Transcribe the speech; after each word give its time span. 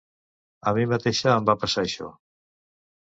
A 0.69 0.71
mi 0.77 0.85
mateixa 0.93 1.29
em 1.33 1.45
va 1.49 1.55
passar 1.65 1.83
això. 1.89 2.09